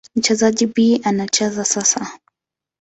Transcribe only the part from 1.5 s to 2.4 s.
sasa.